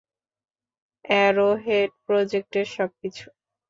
Arrowhead 1.05 1.89
প্রজেক্টের 2.05 2.67
সব 2.75 2.89
কিছু! 3.01 3.25